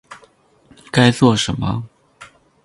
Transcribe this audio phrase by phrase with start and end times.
[0.91, 1.87] 该做什么